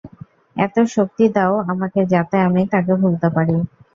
[0.55, 3.55] এতো শক্তি দাও আমাকে যাতে আমি তাকে ভুলতে পারি।